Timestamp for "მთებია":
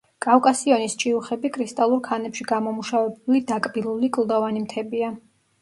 4.65-5.13